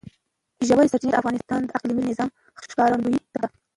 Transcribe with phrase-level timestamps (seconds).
[0.67, 2.29] ژورې سرچینې د افغانستان د اقلیمي نظام
[2.61, 3.43] ښکارندوی ده.